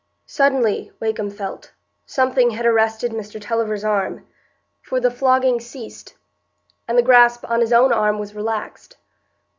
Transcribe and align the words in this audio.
Suddenly, 0.25 0.91
Wakem 0.99 1.29
felt, 1.29 1.73
something 2.07 2.49
had 2.49 2.65
arrested 2.65 3.11
Mr 3.11 3.39
Tulliver's 3.39 3.83
arm; 3.83 4.25
for 4.81 4.99
the 4.99 5.11
flogging 5.11 5.59
ceased, 5.59 6.15
and 6.87 6.97
the 6.97 7.03
grasp 7.03 7.45
on 7.47 7.61
his 7.61 7.71
own 7.71 7.93
arm 7.93 8.17
was 8.17 8.33
relaxed. 8.33 8.97